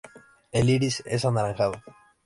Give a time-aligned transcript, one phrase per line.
[0.51, 1.79] El iris es anaranjado.